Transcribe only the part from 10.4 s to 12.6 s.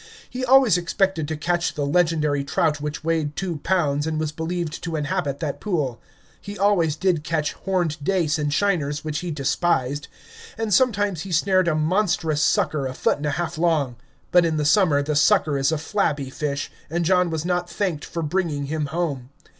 and sometimes he snared a monstrous